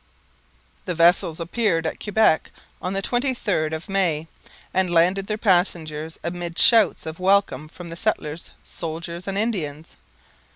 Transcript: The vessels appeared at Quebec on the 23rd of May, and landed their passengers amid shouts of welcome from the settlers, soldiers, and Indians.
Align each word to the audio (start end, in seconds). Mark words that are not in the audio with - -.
The 0.85 0.95
vessels 0.95 1.39
appeared 1.39 1.85
at 1.85 2.01
Quebec 2.03 2.49
on 2.81 2.93
the 2.93 3.03
23rd 3.03 3.71
of 3.71 3.87
May, 3.87 4.25
and 4.73 4.89
landed 4.89 5.27
their 5.27 5.37
passengers 5.37 6.17
amid 6.23 6.57
shouts 6.57 7.05
of 7.05 7.19
welcome 7.19 7.67
from 7.67 7.89
the 7.89 7.95
settlers, 7.95 8.49
soldiers, 8.63 9.27
and 9.27 9.37
Indians. 9.37 9.97